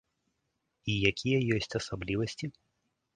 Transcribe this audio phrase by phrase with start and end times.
[0.93, 2.45] І якія ёсць асаблівасці?